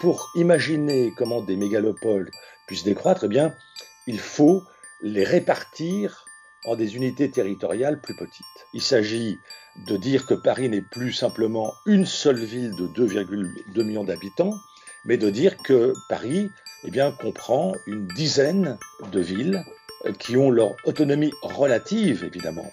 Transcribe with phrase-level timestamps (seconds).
[0.00, 2.30] pour imaginer comment des mégalopoles
[2.66, 3.54] puissent décroître, eh bien,
[4.06, 4.62] il faut
[5.02, 6.24] les répartir
[6.64, 8.46] en des unités territoriales plus petites.
[8.72, 9.38] Il s'agit
[9.86, 14.54] de dire que Paris n'est plus simplement une seule ville de 2,2 millions d'habitants,
[15.04, 16.50] mais de dire que Paris
[16.84, 18.78] eh bien, comprend une dizaine
[19.10, 19.64] de villes
[20.18, 22.70] qui ont leur autonomie relative, évidemment.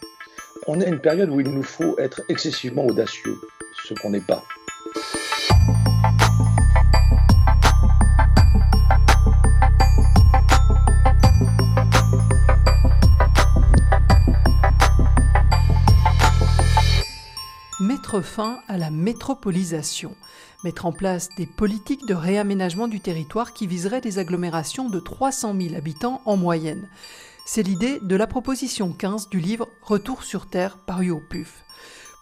[0.67, 3.35] On est à une période où il nous faut être excessivement audacieux,
[3.85, 4.43] ce qu'on n'est pas.
[18.21, 20.15] Fin à la métropolisation,
[20.63, 25.55] mettre en place des politiques de réaménagement du territoire qui viseraient des agglomérations de 300
[25.59, 26.87] 000 habitants en moyenne.
[27.45, 31.63] C'est l'idée de la proposition 15 du livre Retour sur Terre paru au PUF.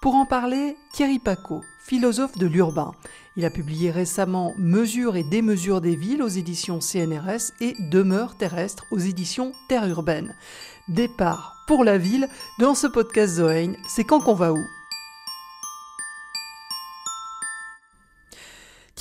[0.02, 2.94] Pour en parler, Thierry Paco, philosophe de l'urbain.
[3.38, 8.86] Il a publié récemment Mesures et démesures des villes aux éditions CNRS et Demeures terrestres
[8.92, 10.36] aux éditions Terre urbaine.
[10.88, 12.28] Départ pour la ville,
[12.59, 14.81] dans ce podcast Zoein, c'est quand qu'on va où?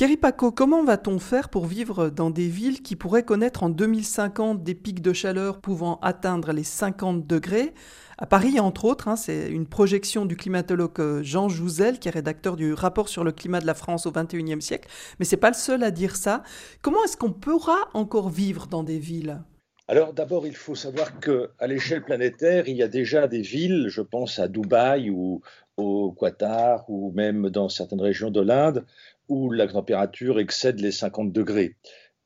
[0.01, 4.63] Thierry Paco, comment va-t-on faire pour vivre dans des villes qui pourraient connaître en 2050
[4.63, 7.75] des pics de chaleur pouvant atteindre les 50 degrés?
[8.17, 12.13] À Paris, entre autres, hein, c'est une projection du climatologue euh, Jean Jouzel, qui est
[12.13, 14.89] rédacteur du rapport sur le climat de la France au XXIe siècle.
[15.19, 16.45] Mais c'est pas le seul à dire ça.
[16.81, 19.43] Comment est-ce qu'on pourra encore vivre dans des villes?
[19.87, 24.01] Alors d'abord, il faut savoir qu'à l'échelle planétaire, il y a déjà des villes, je
[24.01, 25.43] pense à Dubaï ou
[25.77, 28.85] au Qatar ou même dans certaines régions de l'Inde,
[29.31, 31.77] où la température excède les 50 degrés.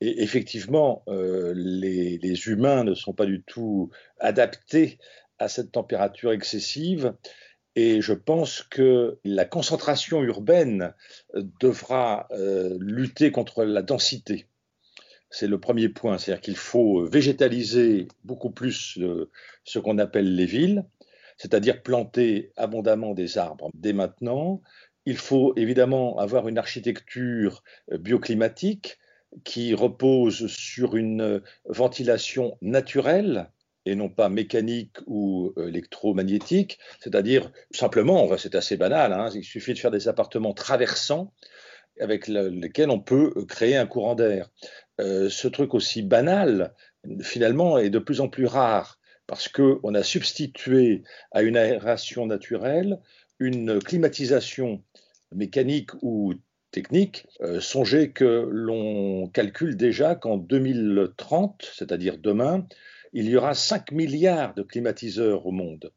[0.01, 4.99] Et effectivement, euh, les, humains ne sont pas du tout adaptés
[5.39, 7.13] à cette température excessive.
[7.77, 10.93] Et je pense que la concentration urbaine
[11.59, 14.47] devra euh, lutter contre la densité.
[15.29, 18.97] C'est le premier point, c'est-à-dire qu'il faut végétaliser beaucoup plus
[19.63, 20.85] ce qu'on appelle les villes,
[21.37, 24.61] c'est-à-dire planter abondamment des arbres dès maintenant,
[25.05, 28.97] il faut évidemment avoir une architecture euh, bioclimatique
[29.43, 33.49] qui repose sur une euh, ventilation naturelle
[33.85, 39.73] et non pas mécanique ou euh, électromagnétique, c'est-à-dire simplement, c'est assez banal, hein, il suffit
[39.73, 41.31] de faire des appartements traversants
[41.99, 44.49] avec lesquels on peut créer un courant d'air.
[44.99, 46.73] ce truc aussi banal,
[47.21, 52.99] finalement, est de plus en plus rare parce qu'on a substitué à une aération naturelle
[53.39, 54.83] une climatisation
[55.31, 56.33] mécanique ou
[56.71, 62.67] technique, euh, songez que l'on calcule déjà qu'en 2030, c'est-à-dire demain,
[63.13, 65.91] il y aura 5 milliards de climatiseurs au monde.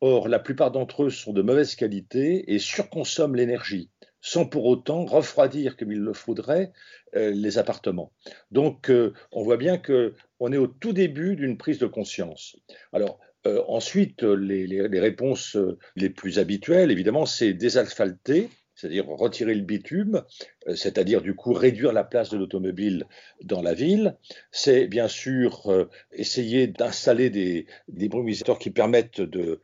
[0.00, 3.90] Or, la plupart d'entre eux sont de mauvaise qualité et surconsomment l'énergie,
[4.20, 6.72] sans pour autant refroidir comme il le faudrait
[7.14, 8.12] euh, les appartements.
[8.50, 12.56] Donc, euh, on voit bien qu'on est au tout début d'une prise de conscience.
[12.92, 13.20] Alors,
[13.66, 15.56] ensuite, les, réponses
[15.96, 20.22] les plus habituelles, évidemment, c'est désasphalter, c'est-à-dire retirer le bitume,
[20.68, 23.06] euh, c'est-à-dire du coup réduire la place de l'automobile
[23.42, 24.16] dans la ville.
[24.50, 27.66] C'est bien sûr euh, essayer d'installer des,
[28.08, 29.60] brumisateurs qui permettent de,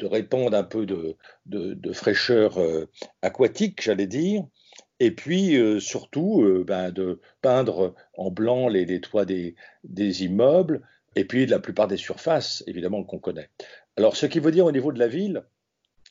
[0.00, 2.86] répandre un peu de, fraîcheur euh,
[3.22, 4.44] aquatique, j'allais dire.
[5.00, 9.56] Et puis surtout ben, de peindre en blanc les, toits des
[10.24, 10.80] immeubles
[11.16, 13.50] et puis la plupart des surfaces, évidemment, qu'on connaît.
[13.96, 15.42] Alors, ce qui veut dire au niveau de la ville,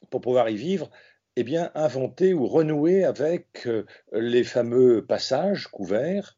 [0.10, 0.90] pour pouvoir y vivre,
[1.36, 6.38] eh bien, inventer ou renouer avec euh, les fameux passages couverts,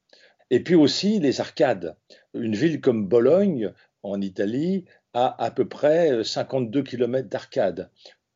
[0.50, 1.96] et puis aussi les arcades.
[2.34, 7.90] Une ville comme Bologne, en Italie, a à peu près 52 euh, km d'arcades.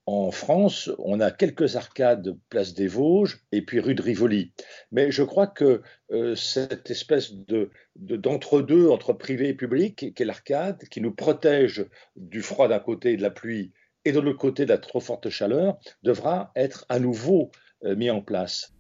[0.08, 4.54] En France, on a quelques arcades place des Vosges et puis rue de Rivoli.
[4.90, 5.82] Mais je crois que
[6.14, 11.86] euh, cette espèce de, d'entre-deux entre privé et public, qu'est l'arcade, qui nous protège
[12.16, 13.74] du froid d'un côté et de la pluie
[14.06, 17.52] et de l'autre côté de la trop forte chaleur, devra être à nouveau
[17.84, 18.77] euh, mis en place.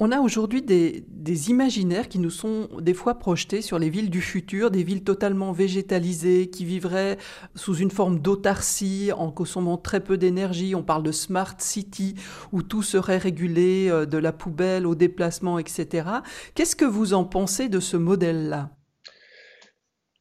[0.00, 4.20] On a aujourd'hui des, imaginaires qui nous sont des fois projetés sur les villes du
[4.20, 7.18] futur, des villes totalement végétalisées, qui vivraient
[7.56, 10.76] sous une forme d'autarcie, en consommant très peu d'énergie.
[10.76, 12.14] On parle de smart city,
[12.52, 16.08] où tout serait régulé, euh, de la poubelle au déplacement, etc.
[16.54, 18.70] Qu'est-ce que vous en pensez de ce modèle-là?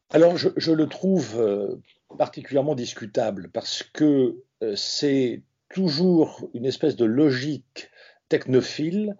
[0.09, 1.75] Alors, je, le trouve euh,
[2.17, 7.91] particulièrement discutable parce que euh, c'est toujours une espèce de logique
[8.29, 9.15] technophile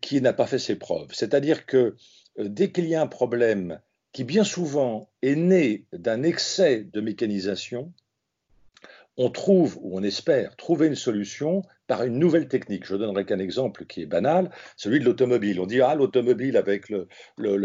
[0.00, 1.08] qui n'a pas fait ses preuves.
[1.12, 1.96] C'est-à-dire que
[2.38, 3.80] euh, dès qu'il y a un problème
[4.12, 7.92] qui bien souvent est né d'un excès de mécanisation,
[9.16, 12.86] on trouve, ou on espère, trouver une solution par une nouvelle technique.
[12.86, 15.58] Je donnerai qu'un exemple qui est banal, celui de l'automobile.
[15.58, 17.08] On dit, ah, l'automobile avec le,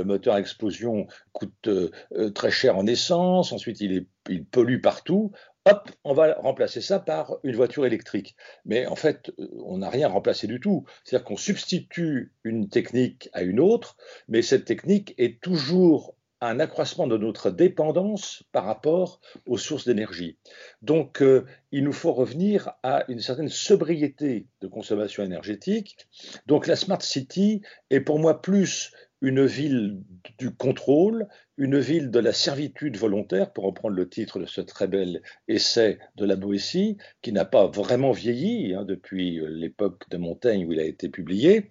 [0.03, 5.31] moteur à explosion coûte euh, très cher en essence, ensuite il, il pollue partout.
[5.65, 8.35] Hop, on va remplacer ça par une voiture électrique.
[8.65, 10.85] Mais en fait, euh, on n'a rien remplacé du tout.
[11.03, 13.95] C'est-à-dire qu'on substitue une technique à une autre,
[14.27, 16.15] mais cette technique est toujours
[16.47, 20.37] un accroissement de notre dépendance par rapport aux sources d'énergie.
[20.81, 25.97] Donc, euh, il nous faut revenir à une certaine sobriété de consommation énergétique.
[26.45, 30.03] Donc, la Smart City est pour moi plus une ville
[30.37, 31.27] du contrôle,
[31.57, 35.99] une ville de la servitude volontaire, pour reprendre le titre de ce très bel essai
[36.15, 40.79] de la Boétie, qui n'a pas vraiment vieilli hein, depuis l'époque de Montaigne où il
[40.79, 41.69] a été publié,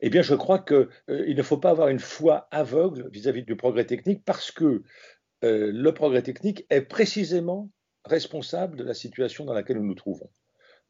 [0.00, 3.56] eh bien, je crois qu'il euh, ne faut pas avoir une foi aveugle vis-à-vis du
[3.56, 4.82] progrès technique parce que
[5.44, 7.70] euh, le progrès technique est précisément
[8.04, 10.30] responsable de la situation dans laquelle nous nous trouvons.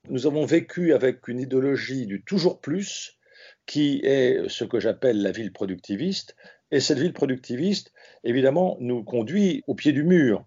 [0.09, 3.19] Nous avons vécu avec une idéologie du toujours plus
[3.67, 6.37] qui est ce que j'appelle la ville productiviste.
[6.71, 7.93] Et cette ville productiviste,
[8.25, 10.45] évidemment, nous conduit au pied du mur.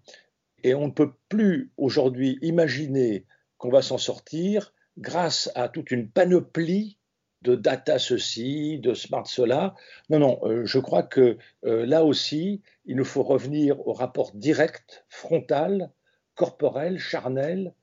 [0.62, 3.26] Et on ne peut plus aujourd'hui imaginer
[3.58, 6.98] qu'on va s'en sortir grâce à toute une panoplie
[7.44, 9.74] de data ceci, de smart cela.
[10.08, 14.32] Non, non, euh, je crois que euh, là aussi, il nous faut revenir au rapport
[14.34, 15.92] direct, frontal,
[16.34, 17.74] corporel, charnel,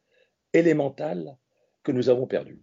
[0.54, 1.38] élémental
[1.84, 2.60] que nous avons perdu.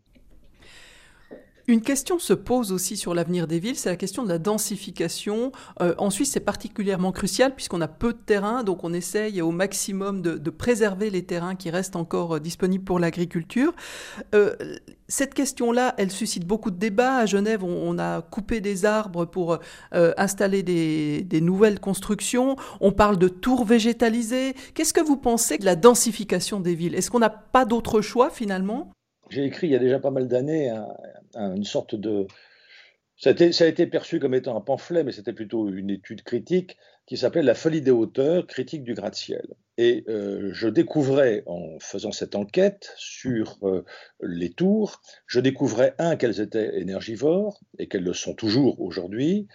[1.68, 5.52] Une question se pose aussi sur l'avenir des villes, c'est la question de la densification.
[5.82, 9.50] Euh, en Suisse, c'est particulièrement crucial puisqu'on a peu de terrain, donc on essaye au
[9.50, 13.74] maximum de, préserver les terrains qui restent encore euh, disponibles pour l'agriculture.
[14.34, 14.56] Euh,
[15.08, 17.16] cette question-là, elle suscite beaucoup de débats.
[17.16, 19.58] À Genève, on, a coupé des arbres pour
[19.92, 22.56] installer des, des, nouvelles constructions.
[22.80, 24.54] On parle de tours végétalisées.
[24.74, 26.94] Qu'est-ce que vous pensez de la densification des villes?
[26.94, 28.90] Est-ce qu'on n'a pas d'autre choix finalement?
[29.30, 30.70] J'ai écrit il y a déjà pas mal d'années
[31.34, 32.26] une sorte de...
[33.16, 37.16] Ça a, été, perçu comme étant un pamphlet, mais c'était plutôt une étude critique qui
[37.16, 39.54] s'appelait La folie des hauteurs, critique du gratte-ciel.
[39.76, 43.84] Et euh, je découvrais, en faisant cette enquête sur euh,
[44.20, 49.48] les tours, je découvrais, un, qu'elles étaient énergivores, et qu'elles le sont toujours aujourd'hui,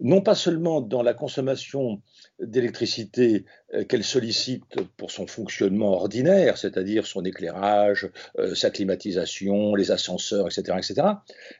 [0.00, 2.00] non pas seulement dans la consommation
[2.40, 3.44] d'électricité
[3.74, 4.64] euh, qu'elle sollicite
[4.96, 11.08] pour son fonctionnement ordinaire, c'est-à-dire son éclairage, euh, sa climatisation, les ascenseurs, etc., etc.,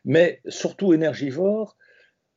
[0.04, 1.76] mais surtout énergivore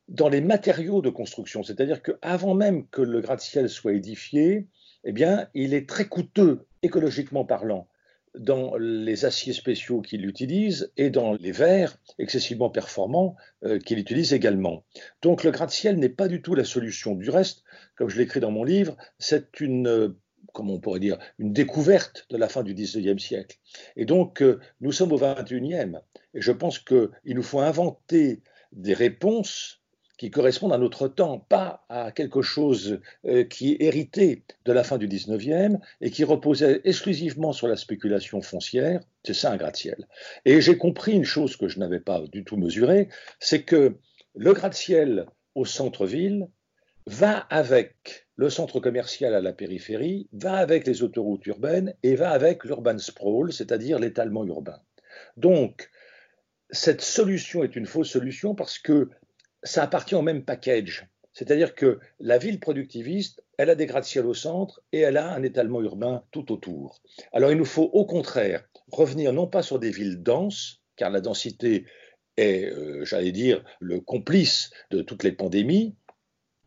[0.08, 4.68] dans les matériaux de construction, c'est-à-dire qu'avant même que le gratte-ciel soit édifié,
[5.04, 7.88] eh bien, il est très coûteux, écologiquement parlant,
[8.34, 14.32] dans les aciers spéciaux qu'il utilise et dans les verres excessivement performants euh, qu'il utilise
[14.32, 14.84] également.
[15.22, 17.14] Donc le gratte-ciel n'est pas du tout la solution.
[17.14, 17.62] Du reste,
[17.96, 20.18] comme je l'écris dans mon livre, c'est une, euh,
[20.54, 23.58] on pourrait dire, une découverte de la fin du 19e siècle.
[23.96, 26.00] Et donc euh, nous sommes au 21e.
[26.34, 28.42] Et je pense qu'il nous faut inventer
[28.72, 29.83] des réponses
[30.24, 34.82] qui correspondent à notre temps, pas à quelque chose euh, qui est hérité de la
[34.82, 39.02] fin du 19e et qui reposait exclusivement sur la spéculation foncière.
[39.22, 40.08] C'est ça un gratte-ciel.
[40.46, 43.98] Et j'ai compris une chose que je n'avais pas du tout mesurée, c'est que
[44.34, 46.48] le gratte-ciel au centre-ville
[47.06, 52.30] va avec le centre commercial à la périphérie, va avec les autoroutes urbaines et va
[52.30, 54.80] avec l'urban sprawl, c'est-à-dire l'étalement urbain.
[55.36, 55.90] Donc,
[56.70, 59.10] cette solution est une fausse solution parce que
[59.64, 61.08] ça appartient au même package.
[61.32, 65.42] C'est-à-dire que la ville productiviste, elle a des gratte-ciel au centre et elle a un
[65.42, 67.02] étalement urbain tout autour.
[67.32, 71.20] Alors il nous faut au contraire revenir non pas sur des villes denses, car la
[71.20, 71.86] densité
[72.36, 75.96] est, euh, j'allais dire, le complice de toutes les pandémies.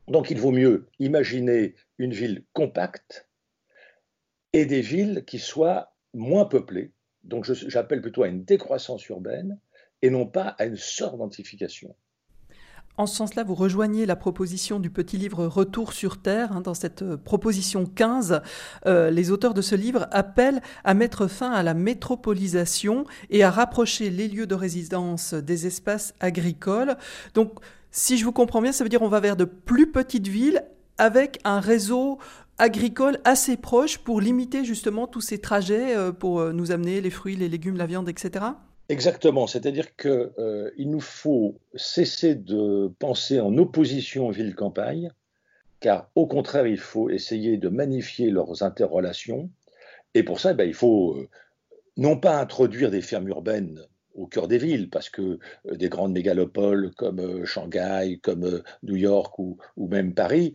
[0.08, 3.28] Donc il vaut mieux imaginer une ville compacte
[4.52, 6.92] et des villes qui soient moins peuplées.
[7.24, 9.60] Donc j'appelle plutôt à une décroissance urbaine
[10.02, 11.96] et non pas à une surdensification.
[13.00, 16.52] En ce sens-là, vous rejoignez la proposition du petit livre Retour sur Terre.
[16.52, 18.42] Hein, dans cette euh, proposition 15,
[18.88, 23.52] euh, les auteurs de ce livre appellent à mettre fin à la métropolisation et à
[23.52, 26.98] rapprocher les lieux de résidence des espaces agricoles.
[27.36, 27.60] Donc,
[27.92, 30.64] si je vous comprends bien, ça veut dire qu'on va vers de plus petites villes
[30.98, 32.18] avec un réseau
[32.58, 37.36] agricole assez proche pour limiter justement tous ces trajets euh, pour nous amener les fruits,
[37.36, 38.46] les légumes, la viande, etc.
[38.90, 45.12] Exactement, c'est-à-dire qu'il euh, nous faut cesser de penser en opposition ville-campagne,
[45.82, 49.50] car au contraire, il faut essayer de magnifier leurs interrelations,
[50.14, 51.28] et pour ça, ben, il faut euh,
[51.98, 53.82] non pas introduire des fermes urbaines
[54.16, 59.38] au cœur des villes, parce que euh, des grandes mégalopoles comme Shanghai, comme New York
[59.38, 60.54] ou, ou même Paris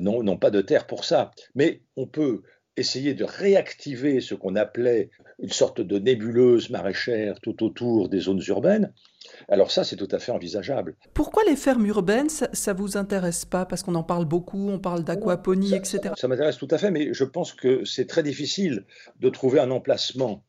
[0.00, 2.42] n'ont pas de terre pour ça, mais on peut
[2.76, 8.42] essayer de réactiver ce qu'on appelait une sorte de nébuleuse maraîchère tout autour des zones
[8.48, 8.92] urbaines,
[9.48, 10.96] alors ça, c'est tout à fait envisageable.
[11.12, 13.66] Pourquoi les fermes urbaines, ça, ne vous intéresse pas?
[13.66, 16.14] Parce qu'on en parle beaucoup, on parle d'aquaponie, etc.
[16.16, 18.84] Ça, m'intéresse tout à fait, mais je pense que c'est très difficile
[19.20, 20.44] de trouver un emplacement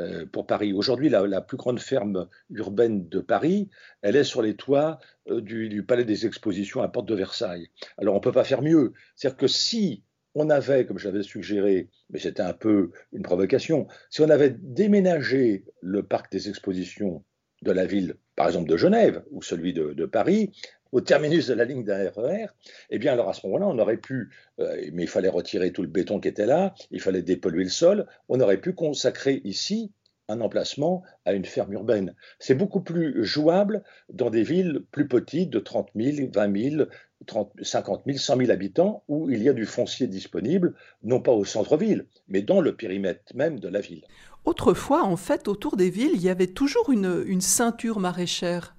[0.00, 0.72] euh, pour Paris.
[0.72, 3.68] Aujourd'hui, la, plus grande ferme urbaine de Paris,
[4.02, 7.68] elle est sur les toits euh, du, du, Palais des Expositions à Porte de Versailles.
[7.98, 8.92] Alors on ne peut pas faire mieux.
[9.14, 14.20] C'est-à-dire que si on avait, comme j'avais suggéré, mais c'était un peu une provocation, si
[14.20, 17.24] on avait déménagé le parc des expositions
[17.62, 20.50] de la ville, par exemple de Genève ou celui de, Paris,
[20.92, 22.46] au terminus de la ligne d'un e
[22.90, 25.82] eh bien alors à ce moment-là, on aurait pu, euh, mais il fallait retirer tout
[25.82, 29.92] le béton qui était là, il fallait dépolluer le sol, on aurait pu consacrer ici
[30.30, 32.14] un emplacement à une ferme urbaine.
[32.38, 36.84] C'est beaucoup plus jouable dans des villes plus petites de 30 000, 20 000,
[37.26, 41.32] 30, 50 000, 100 000 habitants où il y a du foncier disponible, non pas
[41.32, 44.04] au centre-ville, mais dans le périmètre même de la ville.
[44.44, 48.74] Autrefois, en fait, autour des villes, il y avait toujours une, ceinture maraîchère.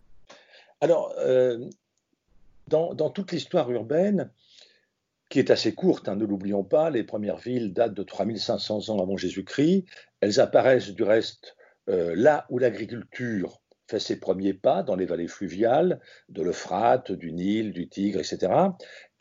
[0.80, 1.70] Alors, euh,
[2.68, 4.32] dans, toute l'histoire urbaine,
[5.32, 9.02] qui est assez courte, hein, ne l'oublions pas, les premières villes datent de 3500 ans
[9.02, 9.86] avant Jésus-Christ,
[10.20, 11.56] elles apparaissent du reste
[11.88, 17.32] euh, là où l'agriculture fait ses premiers pas dans les vallées fluviales de l'Euphrate, du
[17.32, 18.52] Nil, du Tigre, etc.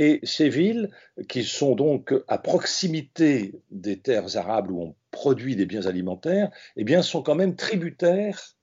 [0.01, 0.91] Et ces villes,
[1.29, 6.83] qui sont donc à proximité des terres arables où on produit des biens alimentaires, eh
[6.83, 8.57] bien, sont quand même tributaires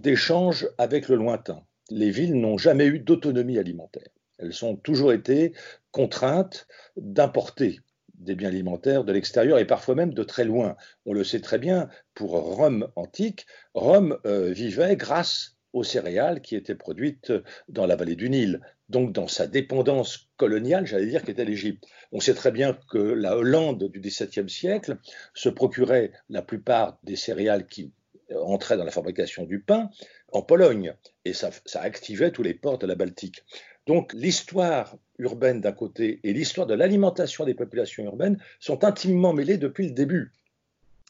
[0.00, 1.62] d'échanges avec le lointain.
[1.90, 4.10] Les villes n'ont jamais eu d'autonomie alimentaire.
[4.40, 5.52] Elles ont toujours été
[5.92, 6.66] contraintes
[6.96, 7.80] d'importer
[8.14, 10.76] des biens alimentaires de l'extérieur et parfois même de très loin.
[11.06, 16.56] On le sait très bien, pour Rome antique, Rome euh, vivait grâce aux céréales qui
[16.56, 17.32] étaient produites
[17.68, 21.84] dans la vallée du Nil, donc dans sa dépendance coloniale, j'allais dire, qu'était l'Égypte.
[22.12, 24.98] On sait très bien que la Hollande du XVIIe siècle
[25.32, 27.92] se procurait la plupart des céréales qui
[28.34, 29.90] entraient dans la fabrication du pain
[30.32, 30.94] en Pologne,
[31.24, 33.44] et ça, ça activait tous les ports de la Baltique.
[33.86, 39.58] Donc l'histoire urbaine d'un côté et l'histoire de l'alimentation des populations urbaines sont intimement mêlées
[39.58, 40.32] depuis le début.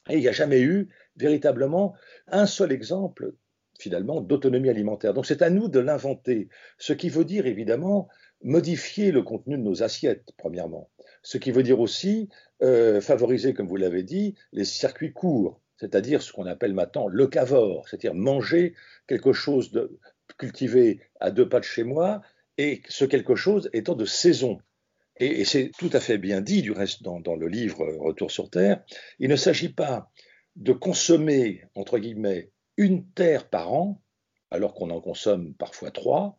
[0.09, 1.95] Et il n'y a jamais eu véritablement
[2.29, 3.35] un seul exemple
[3.79, 5.15] finalement d'autonomie alimentaire.
[5.15, 6.49] Donc c'est à nous de l'inventer,
[6.79, 8.09] ce qui veut dire évidemment
[8.43, 10.91] modifier le contenu de nos assiettes, premièrement.
[11.23, 12.29] Ce qui veut dire aussi
[12.62, 17.27] euh, favoriser, comme vous l'avez dit, les circuits courts, c'est-à-dire ce qu'on appelle maintenant le
[17.27, 18.75] cavore, c'est-à-dire manger
[19.07, 19.73] quelque chose
[20.37, 22.21] cultivé à deux pas de chez moi,
[22.59, 24.59] et ce quelque chose étant de saison.
[25.17, 28.83] Et, c'est tout à fait bien dit, du reste, dans, le livre Retour sur Terre,
[29.19, 30.11] il ne s'agit pas
[30.57, 34.03] de consommer, entre guillemets, une terre par an,
[34.51, 36.39] alors qu'on en consomme parfois trois,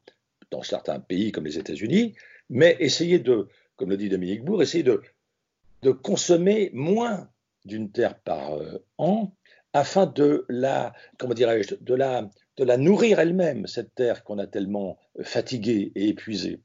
[0.52, 2.16] dans certains pays comme les États-Unis,
[2.50, 7.30] mais essayer de, comme le dit Dominique Bourg, essayer de consommer moins
[7.66, 9.34] d'une terre par euh, an
[9.74, 14.48] afin de la, comment dirais-je, de la, de la nourrir elle-même, cette terre qu'on a
[14.48, 16.62] tellement fatiguée et épuisée.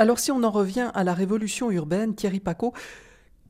[0.00, 2.72] Alors si on en revient à la révolution urbaine, Thierry Paco,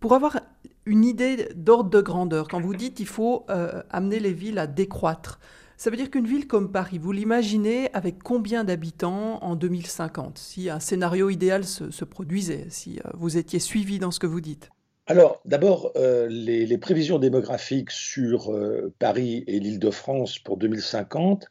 [0.00, 0.40] pour avoir
[0.86, 4.66] une idée d'ordre de grandeur, quand vous dites qu'il faut euh, amener les villes à
[4.66, 5.40] décroître,
[5.76, 10.70] ça veut dire qu'une ville comme Paris, vous l'imaginez avec combien d'habitants en 2050, si
[10.70, 14.70] un scénario idéal se, produisait, si euh, vous étiez suivi dans ce que vous dites?
[15.08, 21.46] Alors, d'abord, euh, les, prévisions démographiques sur euh, Paris et l'Île-de-France pour 2050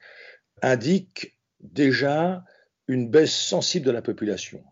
[0.61, 2.45] indiquent déjà
[2.87, 4.63] une baisse sensible de la population,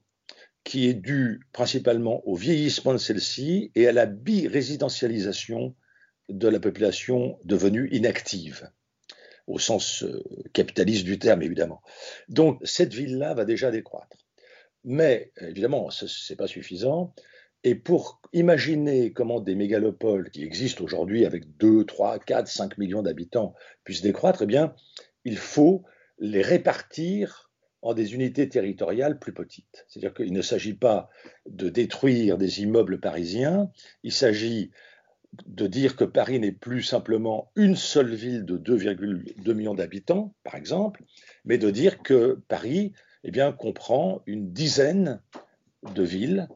[0.63, 5.75] qui est due principalement au vieillissement de celle-ci et à la bi-résidentialisation
[6.29, 8.69] de la population devenue inactive,
[9.47, 10.23] au sens euh,
[10.53, 11.81] capitaliste du terme, évidemment.
[12.29, 14.15] Donc, cette ville-là va déjà décroître.
[14.83, 17.15] Mais, évidemment, ce n'est pas suffisant
[17.65, 23.01] et pour imaginer comment des mégalopoles qui existent aujourd'hui avec 2, 3, 4, 5 millions
[23.01, 24.75] d'habitants puissent décroître, eh bien,
[25.25, 25.83] il faut
[26.19, 29.85] les répartir en des unités territoriales plus petites.
[29.87, 31.09] C'est-à-dire qu'il ne s'agit pas
[31.47, 33.71] de détruire des immeubles parisiens,
[34.03, 34.69] il s'agit
[35.47, 40.53] de dire que Paris n'est plus simplement une seule ville de 2,2 millions d'habitants, par
[40.53, 41.03] exemple,
[41.45, 42.93] mais de dire que Paris
[43.23, 45.19] eh bien, comprend une dizaine
[45.95, 46.47] de villes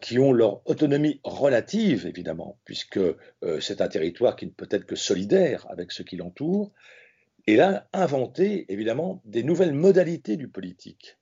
[0.00, 4.86] qui ont leur autonomie relative, évidemment, puisque euh, c'est un territoire qui ne peut être
[4.86, 6.72] que solidaire avec ce qui l'entoure,
[7.46, 11.18] et là, inventer, évidemment, des nouvelles modalités du politique.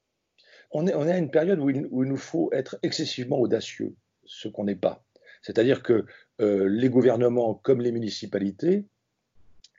[0.70, 4.64] On est, on à une période où il, nous faut être excessivement audacieux, ce qu'on
[4.64, 5.04] n'est pas.
[5.42, 6.06] C'est-à-dire que
[6.40, 8.84] euh, les gouvernements, comme les municipalités,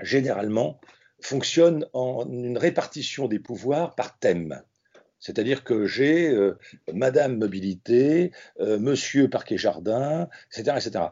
[0.01, 0.81] généralement,
[1.21, 4.61] fonctionnent en une répartition des pouvoirs par thème.
[5.23, 6.57] C'est-à-dire que j'ai euh,
[6.93, 10.75] Madame Mobilité, euh, Monsieur Parquet Jardin, etc.
[10.75, 11.05] etc.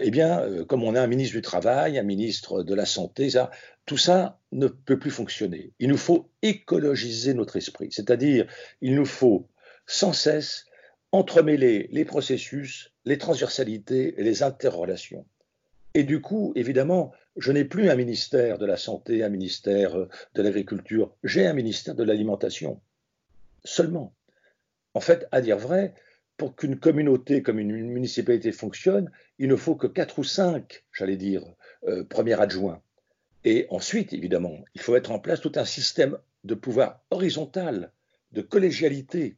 [0.00, 3.28] eh bien, comme on a un ministre du Travail, un ministre de la Santé,
[3.86, 5.72] tout ça ne peut plus fonctionner.
[5.80, 8.46] Il nous faut écologiser notre esprit, c'est-à-dire
[8.82, 9.48] il nous faut
[9.84, 10.66] sans cesse
[11.10, 15.26] entremêler les processus, les transversalités et les interrelations.
[15.94, 19.96] Et du coup, évidemment, je n'ai plus un ministère de la Santé, un ministère
[20.34, 22.80] de l'Agriculture, j'ai un ministère de l'Alimentation.
[23.64, 24.14] Seulement.
[24.94, 25.94] En fait, à dire vrai,
[26.36, 31.16] pour qu'une communauté comme une municipalité fonctionne, il ne faut que quatre ou cinq, j'allais
[31.16, 31.44] dire,
[31.84, 32.82] euh, premiers adjoints.
[33.44, 37.92] Et ensuite, évidemment, il faut mettre en place tout un système de pouvoir horizontal,
[38.32, 39.36] de collégialité.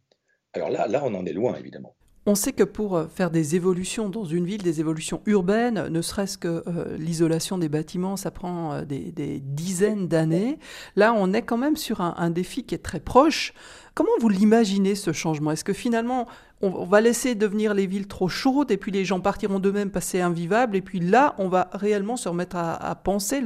[0.52, 1.96] Alors là, là, on en est loin, évidemment.
[2.24, 6.02] On sait que pour euh, faire des évolutions dans une ville, des évolutions urbaines, ne
[6.02, 10.60] serait-ce que euh, l'isolation des bâtiments, ça prend euh, des, dizaines d'années.
[10.94, 13.52] Là, on est quand même sur un, défi qui est très proche.
[13.94, 15.50] Comment vous l'imaginez ce changement?
[15.50, 16.28] Est-ce que finalement,
[16.60, 20.20] on, va laisser devenir les villes trop chaudes et puis les gens partiront d'eux-mêmes passer
[20.20, 23.42] invivables et puis là, on va réellement se remettre à, à penser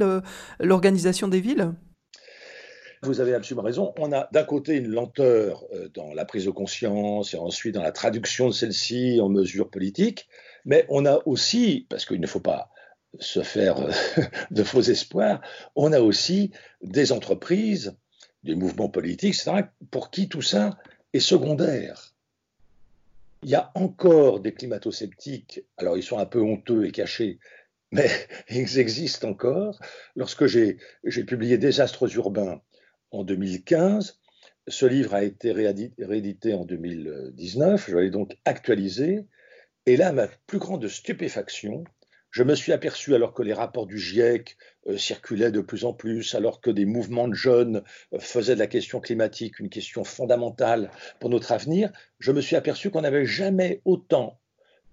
[0.59, 1.73] l'organisation des villes?
[3.03, 3.93] Vous avez absolument raison.
[3.97, 7.83] On a d'un côté une lenteur euh, dans la prise de conscience et ensuite dans
[7.83, 10.27] la traduction de celle-ci en mesures politiques,
[10.65, 12.71] mais on a aussi, parce qu'il ne faut pas
[13.19, 13.91] se faire euh,
[14.51, 15.41] de faux espoirs,
[15.75, 16.51] on a aussi
[16.81, 17.95] des entreprises,
[18.43, 20.77] des mouvements politiques, etc., pour qui tout ça
[21.13, 22.13] est secondaire.
[23.43, 27.39] Il y a encore des climato-sceptiques, alors ils sont un peu honteux et cachés,
[27.91, 28.09] mais
[28.49, 29.79] ils existent encore.
[30.15, 30.77] Lorsque j'ai
[31.25, 32.61] publié Désastres urbains,
[33.11, 34.19] en 2015.
[34.67, 39.25] Ce livre a été réédité en 2019, je l'ai donc actualisé.
[39.85, 41.85] Et là, ma plus grande stupéfaction,
[42.31, 45.93] je me suis aperçu, alors que les rapports du GIEC euh, circulaient de plus en
[45.93, 47.83] plus, alors que des mouvements de jeunes
[48.13, 52.55] euh, faisaient de la question climatique une question fondamentale pour notre avenir, je me suis
[52.55, 54.39] aperçu qu'on n'avait jamais autant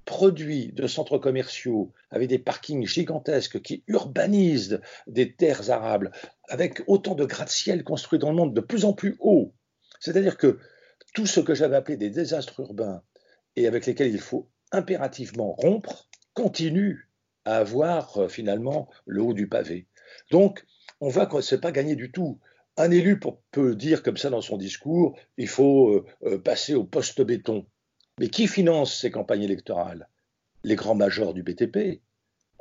[0.05, 6.13] produit de centres commerciaux avec des parkings gigantesques qui urbanisent des terres arables,
[6.49, 9.55] avec autant de gratte-ciel construits dans le monde de plus en plus haut.
[10.01, 10.59] C'est-à-dire que
[11.15, 13.03] tout ce que j'avais appelé des désastres urbains
[13.57, 17.09] et avec lesquels il faut impérativement rompre, continue
[17.45, 19.87] à avoir euh, finalement le haut du pavé.
[20.31, 20.65] Donc,
[21.01, 22.41] on voit que ce n'est pas gagné du tout.
[22.77, 23.21] Un élu
[23.53, 27.67] peut dire comme ça dans son discours, il faut euh, euh, passer au poste-béton.
[28.19, 30.09] Mais qui finance ces campagnes électorales?
[30.65, 32.01] Les grands majors du BTP.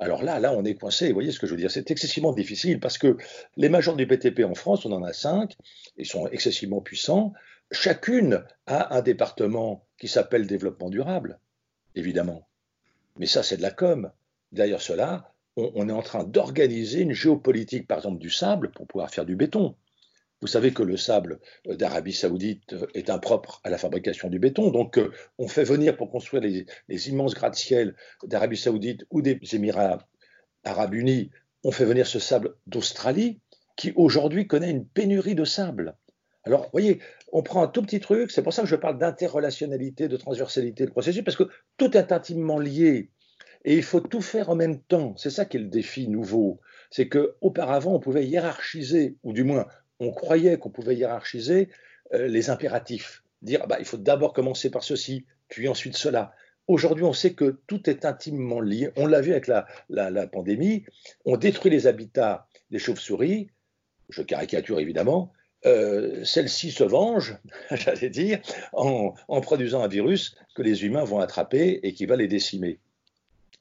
[0.04, 1.08] Alors là, là, on est coincé.
[1.08, 3.18] Vous voyez ce que je veux dire C'est excessivement difficile parce que
[3.56, 5.56] les majors du BTP en France, on en a cinq,
[5.98, 7.34] ils sont excessivement puissants.
[7.72, 11.40] Chacune a un département qui s'appelle développement durable,
[11.96, 12.48] évidemment.
[13.18, 14.12] Mais ça, c'est de la com.
[14.52, 19.10] Derrière cela, on est en train d'organiser une géopolitique, par exemple, du sable pour pouvoir
[19.10, 19.76] faire du béton.
[20.44, 24.40] Vous savez que le sable euh, d'Arabie saoudite euh, est impropre à la fabrication du
[24.40, 29.40] béton, donc euh, on fait venir pour construire les, immenses gratte-ciel d'Arabie saoudite ou des
[29.54, 30.06] Émirats
[30.66, 31.32] arabes unis,
[31.64, 33.40] on fait venir ce sable d'Australie
[33.78, 35.96] qui aujourd'hui connaît une pénurie de sable.
[36.44, 37.00] Alors, vous voyez,
[37.32, 40.86] on prend un tout petit truc, c'est pour ça que je parle d'interrelationnalité, de transversalité
[40.86, 43.12] de processus, parce que tout est intimement lié.
[43.64, 45.16] Et il faut tout faire en même temps.
[45.16, 46.60] C'est ça qui est le défi nouveau.
[46.92, 49.68] C'est qu'auparavant, on pouvait hiérarchiser, ou du moins
[50.04, 51.70] on croyait qu'on pouvait hiérarchiser
[52.14, 56.34] euh, les impératifs, dire bah, il faut d'abord commencer par ceci, puis ensuite cela.
[56.68, 58.92] Aujourd'hui, on sait que tout est intimement lié.
[58.96, 60.86] On l'a vu avec la, pandémie.
[61.26, 63.50] On détruit les habitats des chauves-souris.
[64.10, 65.34] Je caricature évidemment.
[65.66, 67.38] Euh, celles-ci se vengent,
[67.72, 68.42] j'allais dire,
[68.74, 72.80] en, en, produisant un virus que les humains vont attraper et qui va les décimer.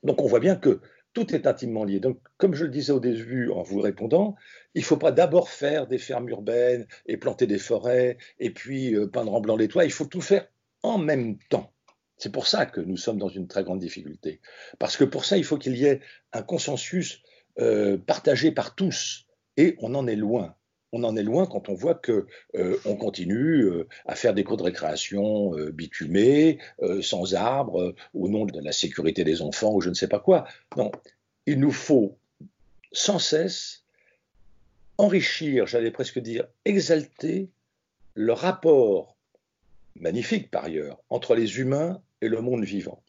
[0.02, 0.81] Donc on voit bien que
[1.12, 2.01] tout est intimement lié.
[2.01, 4.35] Donc, comme je le disais au début en vous répondant,
[4.75, 8.94] il ne faut pas d'abord faire des fermes urbaines et planter des forêts et puis
[8.94, 9.85] euh, peindre en blanc les toits.
[9.85, 10.46] Il faut tout faire
[10.83, 11.72] en même temps.
[12.16, 14.40] C'est pour ça que nous sommes dans une très grande difficulté.
[14.79, 16.01] Parce que pour ça, il faut qu'il y ait
[16.33, 17.22] un consensus
[17.59, 19.27] euh, partagé par tous.
[19.57, 20.55] Et on en est loin
[20.92, 24.44] on en est loin quand on voit que euh, on continue euh, à faire des
[24.44, 26.59] cours de récréation euh, bitumés,
[27.00, 30.44] sans arbres, au nom de la sécurité des enfants ou je ne sais pas quoi.
[30.76, 30.92] Non,
[31.46, 32.18] il nous faut
[32.92, 33.85] sans cesse
[34.98, 37.48] enrichir, j'allais presque dire exalter
[38.14, 39.16] le rapport
[39.96, 43.02] magnifique par ailleurs entre les humains et le monde vivant.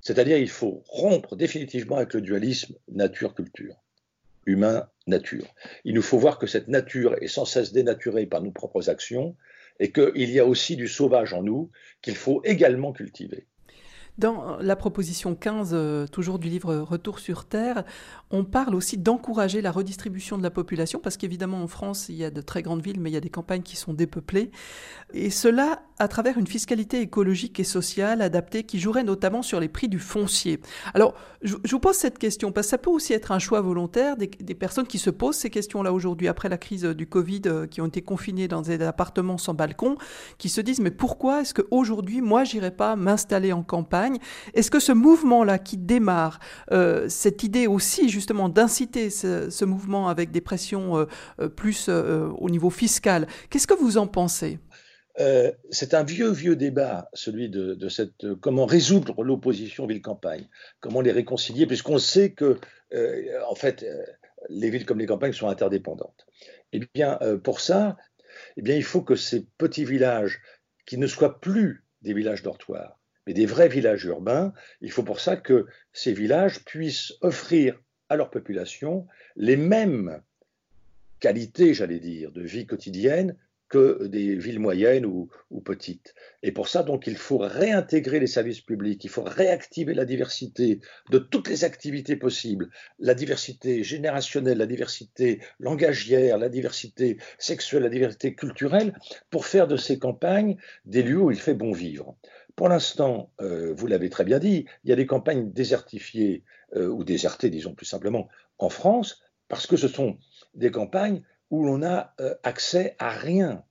[0.00, 3.76] C'est-à-dire il faut rompre définitivement avec le dualisme nature-culture
[4.46, 5.46] humain-nature.
[5.84, 9.36] Il nous faut voir que cette nature est sans cesse dénaturée par nos propres actions
[9.80, 11.70] et qu'il y a aussi du sauvage en nous
[12.02, 13.46] qu'il faut également cultiver.
[14.18, 17.82] Dans la proposition 15, euh, toujours du livre Retour sur Terre,
[18.30, 22.24] on parle aussi d'encourager la redistribution de la population, parce qu'évidemment en France, il y
[22.24, 24.50] a de très grandes villes, mais il y a des campagnes qui sont dépeuplées.
[25.14, 29.68] Et cela à travers une fiscalité écologique et sociale adaptée qui jouerait notamment sur les
[29.68, 30.60] prix du foncier.
[30.94, 34.16] Alors, je, vous pose cette question, parce que ça peut aussi être un choix volontaire
[34.16, 37.80] des, personnes qui se posent ces questions-là aujourd'hui, après la crise du Covid, euh, qui
[37.80, 39.96] ont été confinées dans des appartements sans balcon,
[40.38, 44.18] qui se disent, mais pourquoi est-ce qu'aujourd'hui, moi, j'irai pas m'installer en campagne?
[44.54, 46.40] Est-ce que ce mouvement-là qui démarre,
[46.72, 51.06] euh, cette idée aussi justement d'inciter ce, mouvement avec des pressions
[51.38, 54.58] euh, plus au niveau fiscal, qu'est-ce que vous en pensez?
[55.20, 60.48] Euh, c'est un vieux, vieux débat, celui de, cette comment résoudre l'opposition ville-campagne,
[60.80, 62.58] comment les réconcilier, puisqu'on sait que,
[62.94, 64.04] euh, en fait, euh,
[64.48, 66.26] les villes comme les campagnes sont interdépendantes.
[66.72, 67.96] Eh bien, pour ça,
[68.56, 70.40] eh bien, il faut que ces petits villages,
[70.86, 75.20] qui ne soient plus des villages dortoirs, mais des vrais villages urbains, il faut pour
[75.20, 80.20] ça que ces villages puissent offrir à leur population les mêmes
[81.20, 83.36] qualités, j'allais dire, de vie quotidienne
[83.72, 85.30] que des villes moyennes ou,
[85.64, 86.14] petites.
[86.42, 90.80] Et pour ça, donc, il faut réintégrer les services publics, il faut réactiver la diversité
[91.10, 97.88] de toutes les activités possibles, la diversité générationnelle, la diversité langagière, la diversité sexuelle, la
[97.88, 98.92] diversité culturelle,
[99.30, 102.14] pour faire de ces campagnes des lieux où il fait bon vivre.
[102.56, 106.44] Pour l'instant, euh, vous l'avez très bien dit, il y a des campagnes désertifiées
[106.76, 110.18] euh, ou désertées, disons plus simplement, en France, parce que ce sont
[110.54, 113.62] des campagnes où l'on n'a euh, accès à rien.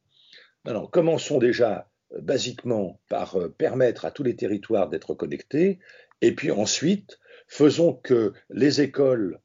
[0.65, 5.79] Alors, commençons déjà euh, basiquement par euh, permettre à tous les territoires d'être connectés,
[6.21, 9.41] et puis ensuite, faisons que les écoles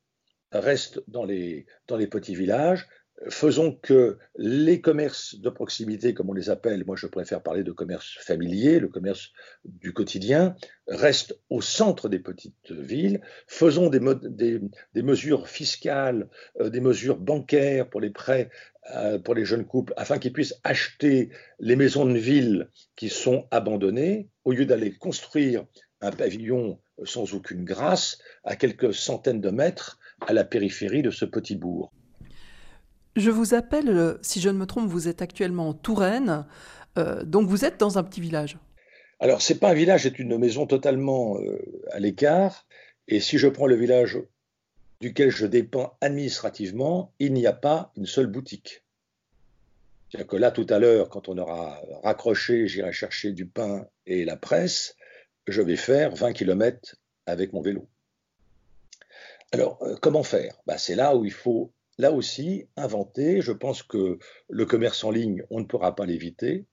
[0.53, 2.87] restent dans les, dans les petits villages,
[3.29, 7.73] faisons que les commerces de proximité, comme on les appelle, moi je préfère parler de
[7.73, 9.33] commerce familier, le commerce
[9.65, 10.55] du quotidien,
[10.87, 13.21] restent au centre des petites villes.
[13.47, 14.01] Faisons des,
[15.03, 16.29] mesures fiscales,
[16.61, 18.51] euh, des mesures bancaires pour les prêts
[18.95, 23.49] euh, pour les jeunes couples, afin qu'ils puissent acheter les maisons de ville qui sont
[23.51, 25.67] abandonnées, au lieu d'aller construire
[26.01, 31.25] un pavillon sans aucune grâce à quelques centaines de mètres à la périphérie de ce
[31.25, 31.93] petit bourg.
[33.17, 36.47] Je vous appelle, euh, si je ne me trompe, vous êtes actuellement en Touraine,
[36.99, 38.59] euh, donc vous êtes dans un petit village.
[39.21, 41.59] Alors, c'est pas un village, c'est une maison totalement euh,
[41.93, 42.67] à l'écart.
[43.09, 44.19] Et si je prends le village
[45.01, 48.85] duquel je dépends administrativement, il n'y a pas une seule boutique.
[50.11, 54.27] C'est-à-dire que là, tout à l'heure, quand on aura raccroché, j'irai chercher du pain et
[54.27, 54.95] la presse,
[55.47, 57.89] je vais faire 20 km avec mon vélo.
[59.53, 60.61] Alors, comment faire?
[60.67, 63.41] Bah, C'est là où il faut là aussi, inventer.
[63.41, 66.67] Je pense que le commerce en ligne, on ne pourra pas l'éviter.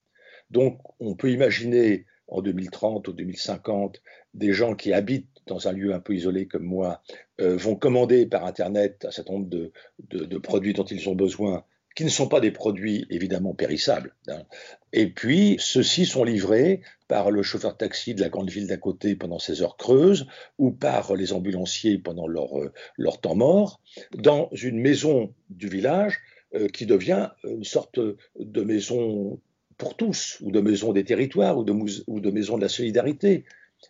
[0.49, 4.01] Donc, on peut imaginer en 2030 ou 2050
[4.33, 7.01] des gens qui habitent dans un lieu un peu isolé comme moi
[7.41, 12.03] euh, vont commander par Internet un certain nombre de produits dont ils ont besoin qui
[12.03, 14.15] ne sont pas des produits évidemment périssables.
[14.27, 14.43] Hein.
[14.91, 18.77] Et puis, ceux-ci sont livrés par le chauffeur de taxi de la grande ville d'à
[18.77, 20.27] côté pendant ses heures creuses
[20.57, 23.81] ou par les ambulanciers pendant leur, euh, leur temps mort
[24.15, 26.19] dans une maison du village
[26.55, 27.99] euh, qui devient une sorte
[28.39, 29.39] de maison
[29.77, 33.43] pour tous, ou de maison des territoires, ou de maison de la solidarité.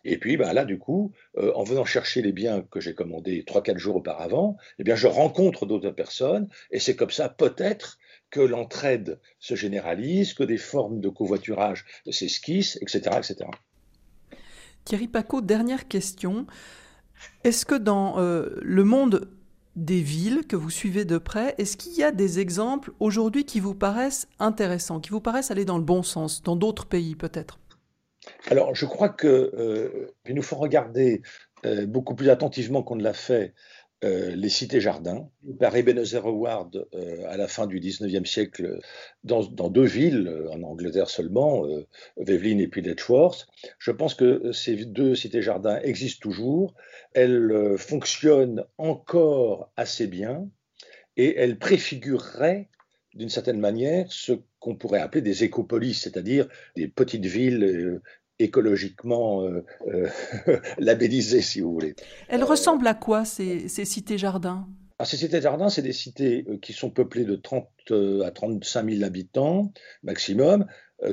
[0.04, 3.44] Et puis ben là, du coup, euh, en venant chercher les biens que j'ai commandés
[3.46, 7.98] 3-4 jours auparavant, eh bien, je rencontre d'autres personnes, et c'est comme ça, peut-être,
[8.30, 13.50] que l'entraide se généralise, que des formes de covoiturage s'esquissent, etc., etc.
[14.84, 16.46] Thierry Paco, dernière question.
[17.44, 19.30] Est-ce que dans euh, le monde
[19.76, 23.60] des villes que vous suivez de près, est-ce qu'il y a des exemples aujourd'hui qui
[23.60, 27.58] vous paraissent intéressants, qui vous paraissent aller dans le bon sens, dans d'autres pays peut-être?
[28.50, 31.22] Alors, je crois qu'il euh, nous faut regarder
[31.64, 33.54] euh, beaucoup plus attentivement qu'on ne l'a fait
[34.04, 36.86] euh, les cités-jardins par Ebenezer Howard
[37.26, 38.80] à la fin du 19e siècle
[39.22, 41.64] dans, deux villes, en Angleterre seulement,
[42.18, 43.46] Vevelin et puis Letchworth.
[43.78, 46.74] Je pense que ces deux cités-jardins existent toujours.
[47.14, 50.48] Elles fonctionnent encore assez bien
[51.16, 52.68] et elles préfigureraient
[53.14, 58.00] d'une certaine manière ce qu'on pourrait appeler des écopolis, c'est-à-dire des petites villes
[58.38, 60.08] écologiquement euh, euh,
[60.78, 61.94] labellisées, si vous voulez.
[62.28, 64.66] Elles ressemblent à quoi, ces, cités-jardins
[64.98, 67.68] ah, Ces cités-jardins, c'est des cités qui sont peuplées de 30
[68.24, 70.66] à 35 000 habitants maximum.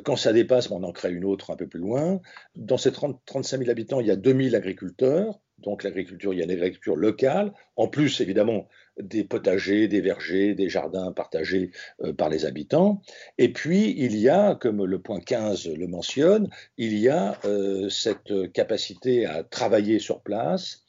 [0.04, 2.22] Quand ça dépasse, on en crée une autre un peu plus loin.
[2.56, 5.40] Dans ces 30, 35 000 habitants, il y a 2 000 agriculteurs.
[5.58, 7.54] Donc l'agriculture, il y a une agriculture locale.
[7.76, 8.68] En plus, évidemment,
[9.00, 11.72] des potagers, des vergers, des jardins partagés
[12.04, 13.02] euh, par les habitants.
[13.38, 17.90] Et puis, il y a, comme le point 15 le mentionne, il y a euh,
[17.90, 20.84] cette capacité à travailler sur place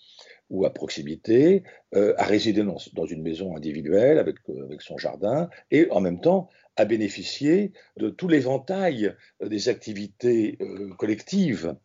[0.50, 1.62] ou à proximité,
[1.94, 4.36] euh, à résider dans, une maison individuelle avec,
[4.66, 10.56] avec son jardin, et en même temps à bénéficier de tout l'éventail des activités
[10.96, 11.76] collectives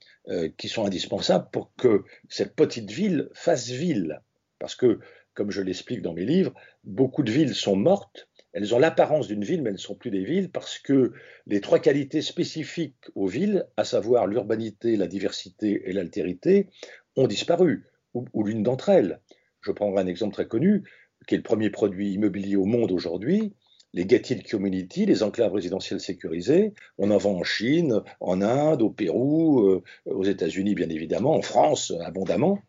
[0.58, 4.22] qui sont indispensables pour que cette petite ville fasse ville.
[4.60, 5.00] Parce que
[5.38, 6.52] comme je l'explique dans mes livres,
[6.84, 8.28] beaucoup de villes sont mortes.
[8.54, 11.14] Elles ont l'apparence d'une ville, mais elles ne sont plus des villes parce que
[11.46, 16.70] les trois qualités spécifiques aux villes, à savoir l'urbanité, la diversité et l'altérité,
[17.16, 19.22] ont disparu, ou, l'une d'entre elles.
[19.62, 20.84] Je prendrai un exemple très connu,
[21.28, 23.54] qui est le premier produit immobilier au monde aujourd'hui,
[23.94, 26.74] les gated community, les enclaves résidentielles sécurisées.
[26.98, 31.44] On en vend en Chine, en Inde, au Pérou, euh, aux États-Unis bien évidemment, en
[31.44, 32.60] France abondamment.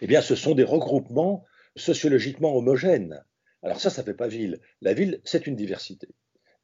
[0.00, 1.44] Eh bien, ce sont des regroupements
[1.76, 3.22] sociologiquement homogène.
[3.62, 4.60] Alors ça, ça ne fait pas ville.
[4.80, 6.08] La ville, c'est une diversité.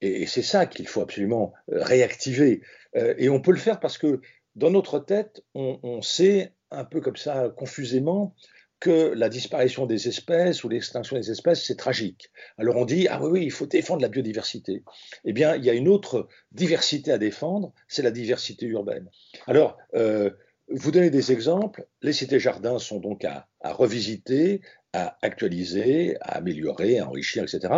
[0.01, 2.63] Et, c'est ça qu'il faut absolument euh, réactiver.
[2.97, 4.21] Euh, et on peut le faire parce que
[4.55, 8.37] dans notre tête, on, sait un peu comme ça, confusément,
[8.79, 12.31] que la disparition des espèces ou l'extinction des espèces, c'est tragique.
[12.59, 14.85] Alors on dit, ah oui, oui, il faut défendre la biodiversité.
[15.25, 19.09] Eh bien, il y a une autre diversité à défendre, c'est la diversité urbaine.
[19.47, 20.31] Alors, euh,
[20.69, 21.87] vous donnez des exemples.
[22.03, 27.73] Les cités-jardins sont donc à, revisiter, à actualiser, à améliorer, à enrichir, etc.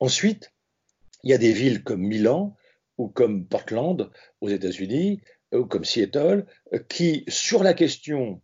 [0.00, 0.52] Ensuite,
[1.22, 2.56] il y a des villes comme Milan
[2.98, 5.20] ou comme Portland aux États-Unis
[5.52, 6.46] ou comme Seattle
[6.88, 8.40] qui, sur la question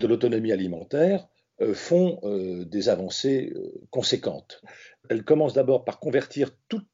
[0.00, 1.28] de l'autonomie alimentaire,
[1.60, 4.62] euh, font euh, des avancées euh, conséquentes.
[5.10, 6.86] Elles commencent d'abord par convertir toutes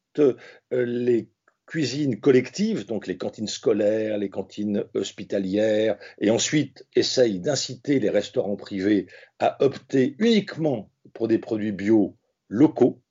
[0.71, 1.29] les
[1.67, 8.55] cuisine collective, donc les cantines scolaires, les cantines hospitalières, et ensuite essaye d'inciter les restaurants
[8.55, 9.07] privés
[9.39, 12.15] à opter uniquement pour des produits bio
[12.47, 13.01] locaux,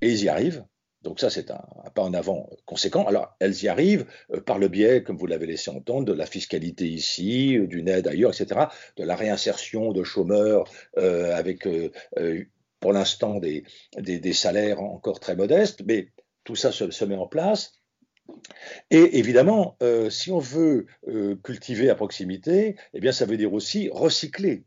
[0.00, 0.64] et ils y arrivent.
[1.02, 1.60] Donc ça, c'est un,
[1.94, 3.04] pas en avant conséquent.
[3.06, 6.26] Alors, elles y arrivent euh, par le biais, comme vous l'avez laissé entendre, de la
[6.26, 10.64] fiscalité ici, euh, d'une aide ailleurs, etc., de la réinsertion de chômeurs
[10.98, 11.68] euh, avec,
[12.78, 13.64] pour l'instant, des,
[13.98, 16.08] des, des, salaires encore très modestes, mais
[16.44, 17.72] tout ça se, met en place.
[18.90, 23.52] Et évidemment, euh, si on veut euh, cultiver à proximité, eh bien, ça veut dire
[23.52, 24.64] aussi recycler.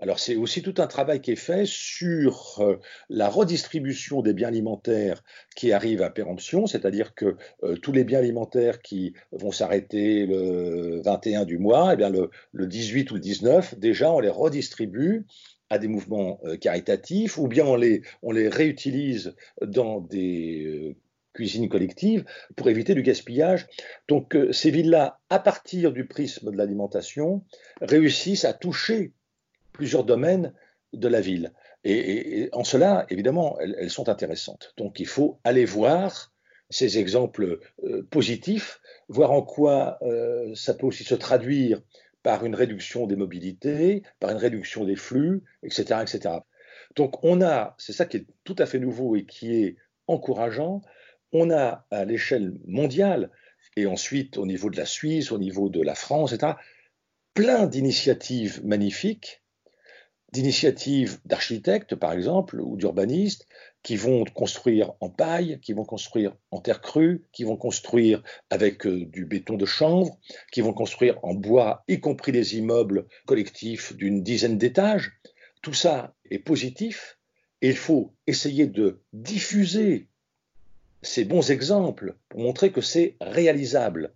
[0.00, 2.76] Alors, c'est aussi tout un travail qui est fait sur euh,
[3.08, 5.24] la redistribution des biens alimentaires
[5.56, 7.36] qui arrivent à péremption, c'est-à-dire que
[7.82, 12.66] tous les biens alimentaires qui vont s'arrêter le 21 du mois, eh bien, le, le
[12.68, 15.26] 18 ou le 19, déjà, on les redistribue
[15.70, 20.94] à des mouvements euh, caritatifs, ou bien on les, on les réutilise dans des euh,
[21.32, 22.24] cuisines collectives
[22.56, 23.66] pour éviter du gaspillage.
[24.08, 27.44] Donc euh, ces villes-là, à partir du prisme de l'alimentation,
[27.80, 29.12] réussissent à toucher
[29.72, 30.52] plusieurs domaines
[30.92, 31.52] de la ville.
[31.84, 34.74] Et, en cela, évidemment, elles, sont intéressantes.
[34.78, 36.32] Donc il faut aller voir
[36.70, 37.60] ces exemples
[38.10, 39.98] positifs, voir en quoi
[40.54, 41.80] ça peut aussi se traduire
[42.28, 46.02] par une réduction des mobilités, par une réduction des flux, etc.
[46.02, 46.40] etc.
[46.94, 49.76] Donc on a, c'est ça qui est tout à fait nouveau et qui est
[50.08, 50.82] encourageant,
[51.32, 53.30] on a à l'échelle mondiale,
[53.76, 56.52] et ensuite au niveau de la Suisse, au niveau de la France, etc.,
[57.32, 59.42] plein d'initiatives magnifiques
[60.32, 63.46] d'initiatives d'architectes, par exemple, ou d'urbanistes,
[63.82, 68.86] qui vont construire en paille, qui vont construire en terre crue, qui vont construire avec
[68.86, 70.18] euh, du béton de chanvre,
[70.52, 75.12] qui vont construire en bois, y compris des immeubles collectifs d'une dizaine d'étages.
[75.62, 77.18] Tout ça est positif
[77.62, 80.08] et il faut essayer de diffuser
[81.02, 84.12] ces bons exemples pour montrer que c'est réalisable.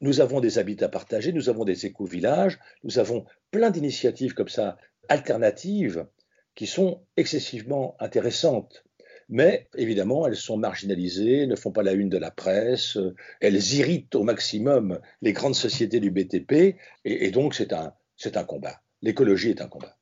[0.00, 4.76] Nous avons des habitats partagés, nous avons des éco-villages, nous avons plein d'initiatives comme ça
[5.08, 6.06] alternatives
[6.54, 8.84] qui sont excessivement intéressantes.
[9.28, 12.98] Mais évidemment, elles sont marginalisées, ne font pas la une de la presse,
[13.40, 18.44] elles irritent au maximum les grandes sociétés du BTP, et, donc c'est un, c'est un
[18.44, 18.80] combat.
[19.00, 19.96] L'écologie est un combat.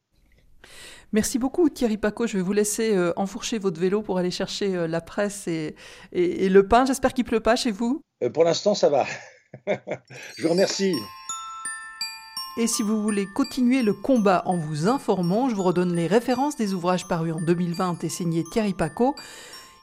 [1.13, 2.27] Merci beaucoup Thierry Paco.
[2.27, 5.77] Je vais vous laisser euh, enfourcher votre vélo pour aller chercher euh, la presse et,
[6.13, 6.87] et, le pain.
[6.87, 8.03] J'espère qu'il ne pleut pas chez vous.
[8.23, 9.07] Euh, pour l'instant, ça va.
[9.67, 10.95] Je vous remercie.
[12.59, 16.55] Et si vous voulez continuer le combat en vous informant, je vous redonne les références
[16.55, 19.17] des ouvrages parus en 2020 et signés Thierry Paco.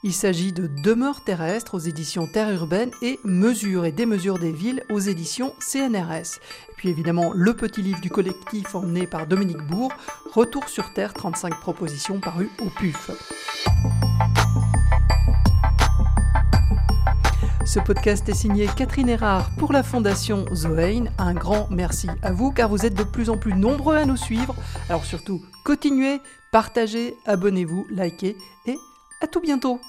[0.04, 4.84] Il s'agit de Demeures terrestres aux éditions Terre urbaine et Mesures et démesures des villes
[4.92, 6.40] aux éditions CNRS.
[6.70, 9.92] Et puis évidemment le petit livre du collectif emmené par Dominique Bourg,
[10.32, 13.10] Retour sur Terre, 35 propositions parues au PUF.
[17.70, 21.04] Ce podcast est signé Catherine Erard pour la Fondation Zoein.
[21.20, 24.18] Un grand merci à vous car vous êtes de plus en plus nombreux à nous
[24.18, 24.56] suivre.
[24.90, 26.20] Alors surtout, continuez,
[26.52, 28.76] partagez, abonnez-vous, likez et
[29.22, 29.80] à tout bientôt